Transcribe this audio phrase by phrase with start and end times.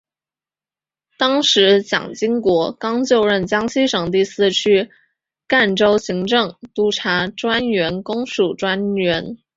[1.19, 4.89] 当时蒋经国刚就任江西省第四区
[5.47, 9.37] 赣州行政督察专员公署专员。